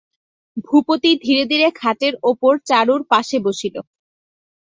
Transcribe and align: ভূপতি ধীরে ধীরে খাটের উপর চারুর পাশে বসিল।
ভূপতি 0.65 1.11
ধীরে 1.23 1.43
ধীরে 1.51 1.67
খাটের 1.79 2.13
উপর 2.31 2.53
চারুর 2.69 3.01
পাশে 3.11 3.37
বসিল। 3.45 3.75